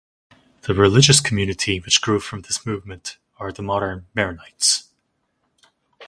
[0.63, 4.85] The religious community which grew from this movement are the modern Maronites.